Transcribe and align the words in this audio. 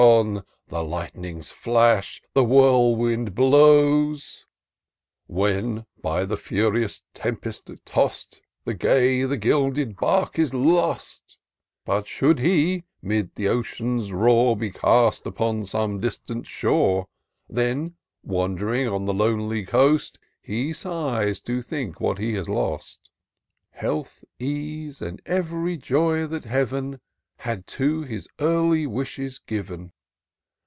The 0.67 0.83
lightnings 0.83 1.51
flash, 1.51 2.23
the 2.33 2.43
whirlwind 2.43 3.35
blows; 3.35 4.47
When, 5.27 5.85
by 6.01 6.25
the 6.25 6.37
furious 6.37 7.03
tempest 7.13 7.69
toss'd, 7.85 8.41
The 8.65 8.73
gay, 8.73 9.23
the 9.25 9.37
gilded 9.37 9.97
bark 9.97 10.39
is 10.39 10.55
lost! 10.55 11.21
IN 11.21 11.29
SEARCH 11.29 11.33
OF 11.35 11.85
THE 11.85 11.91
PICTURESQUE. 11.91 11.93
g45 11.93 11.97
But 11.97 12.07
should 12.07 12.39
he, 12.39 12.83
'mid 13.03 13.35
the 13.35 13.47
ocean's 13.49 14.11
roar, 14.11 14.57
Be 14.57 14.71
cast 14.71 15.27
upon 15.27 15.65
some 15.65 15.99
distant 15.99 16.47
shore; 16.47 17.05
Then, 17.47 17.93
wand'ring 18.23 18.87
on 18.87 19.05
the 19.05 19.13
lonely 19.13 19.63
coast, 19.65 20.17
He 20.41 20.73
sighs 20.73 21.39
to 21.41 21.61
think 21.61 22.01
what 22.01 22.17
he 22.17 22.33
has 22.33 22.49
lost; 22.49 23.11
Health, 23.69 24.23
ease, 24.39 24.99
and 24.99 25.21
ev'ry 25.27 25.77
joy 25.77 26.25
that 26.25 26.45
Heav'n 26.45 26.99
Had 27.37 27.65
to 27.65 28.03
his 28.03 28.27
early 28.37 28.85
wishes 28.85 29.39
given. 29.39 29.91